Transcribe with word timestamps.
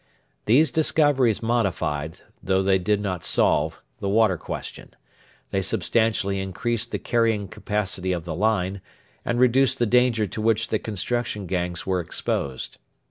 These 0.47 0.71
discoveries 0.71 1.43
modified, 1.43 2.21
though 2.41 2.63
they 2.63 2.79
did 2.79 3.01
not 3.01 3.23
solve, 3.23 3.83
the 3.99 4.09
water 4.09 4.35
question. 4.35 4.95
They 5.51 5.61
substantially 5.61 6.39
increased 6.39 6.89
the 6.89 6.97
carrying 6.97 7.47
capacity 7.47 8.11
of 8.11 8.25
the 8.25 8.33
line, 8.33 8.81
and 9.23 9.39
reduced 9.39 9.77
the 9.77 9.85
danger 9.85 10.25
to 10.25 10.41
which 10.41 10.69
the 10.69 10.79
construction 10.79 11.45
gangs 11.45 11.85
were 11.85 11.99
exposed. 11.99 12.79